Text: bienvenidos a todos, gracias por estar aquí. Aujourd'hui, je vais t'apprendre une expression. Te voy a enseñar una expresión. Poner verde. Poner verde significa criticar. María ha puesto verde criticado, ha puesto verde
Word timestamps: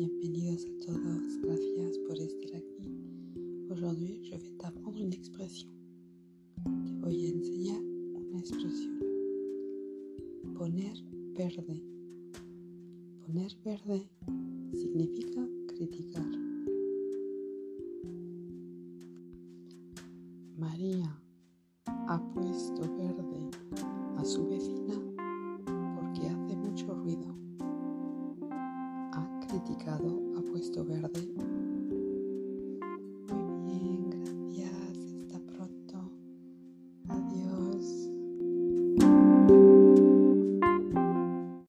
bienvenidos 0.00 0.64
a 0.64 0.86
todos, 0.86 1.36
gracias 1.42 1.98
por 2.08 2.16
estar 2.16 2.56
aquí. 2.56 2.88
Aujourd'hui, 3.70 4.24
je 4.24 4.30
vais 4.30 4.56
t'apprendre 4.56 4.98
une 4.98 5.12
expression. 5.12 5.68
Te 6.86 6.92
voy 7.02 7.26
a 7.26 7.28
enseñar 7.28 7.82
una 7.82 8.38
expresión. 8.38 8.98
Poner 10.56 10.96
verde. 11.36 11.82
Poner 13.26 13.54
verde 13.62 14.08
significa 14.72 15.46
criticar. 15.66 16.32
María 20.56 21.22
ha 21.86 22.32
puesto 22.32 22.80
verde 22.96 23.39
criticado, 29.50 30.20
ha 30.36 30.42
puesto 30.42 30.84
verde 30.84 31.39